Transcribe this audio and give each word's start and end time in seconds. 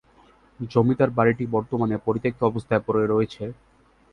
জমিদার 0.59 1.09
বাড়িটি 1.17 1.43
বর্তমানে 1.55 1.95
পরিত্যক্ত 2.05 2.41
অবস্থায় 2.43 2.83
পড়ে 2.85 3.03
রয়েছে। 3.05 3.43